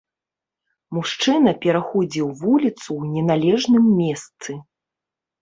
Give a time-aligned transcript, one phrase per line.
[0.97, 4.59] Мужчына пераходзіў вуліцу ў неналежным месцы.